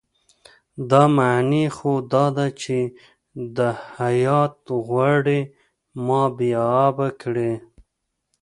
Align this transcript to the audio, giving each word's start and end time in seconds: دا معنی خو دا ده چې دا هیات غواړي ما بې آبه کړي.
دا 0.89 1.03
معنی 1.17 1.65
خو 1.75 1.91
دا 2.11 2.25
ده 2.37 2.47
چې 2.61 2.77
دا 3.57 3.69
هیات 3.97 4.55
غواړي 4.87 5.41
ما 6.05 6.23
بې 6.37 6.51
آبه 6.87 7.07
کړي. 7.21 7.51